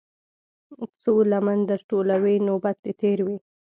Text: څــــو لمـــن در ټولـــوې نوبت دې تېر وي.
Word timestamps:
څــــو 1.01 1.13
لمـــن 1.31 1.59
در 1.69 1.79
ټولـــوې 1.89 2.35
نوبت 2.47 2.75
دې 2.83 2.93
تېر 3.01 3.19
وي. 3.25 3.37